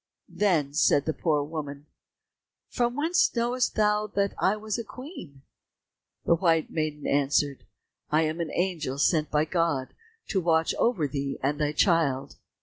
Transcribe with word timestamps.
Then 0.33 0.73
said 0.73 1.05
the 1.05 1.13
poor 1.13 1.43
woman, 1.43 1.85
"From 2.69 2.95
whence 2.95 3.31
knowest 3.35 3.75
thou 3.75 4.07
that 4.15 4.33
I 4.39 4.55
was 4.55 4.79
a 4.79 4.83
queen?" 4.83 5.43
The 6.25 6.33
white 6.33 6.71
maiden 6.71 7.05
answered, 7.05 7.67
"I 8.09 8.23
am 8.23 8.39
an 8.41 8.49
angel 8.51 8.97
sent 8.97 9.29
by 9.29 9.45
God, 9.45 9.93
to 10.29 10.41
watch 10.41 10.73
over 10.79 11.07
thee 11.07 11.37
and 11.43 11.61
thy 11.61 11.71
child." 11.73 12.37